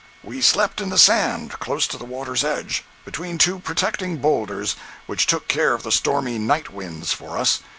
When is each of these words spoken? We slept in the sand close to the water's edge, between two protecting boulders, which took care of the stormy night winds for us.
We 0.23 0.41
slept 0.41 0.81
in 0.81 0.89
the 0.89 0.97
sand 0.97 1.51
close 1.59 1.85
to 1.85 1.95
the 1.99 2.05
water's 2.05 2.43
edge, 2.43 2.83
between 3.05 3.37
two 3.37 3.59
protecting 3.59 4.17
boulders, 4.17 4.75
which 5.05 5.27
took 5.27 5.47
care 5.47 5.75
of 5.75 5.83
the 5.83 5.91
stormy 5.91 6.39
night 6.39 6.73
winds 6.73 7.13
for 7.13 7.37
us. 7.37 7.59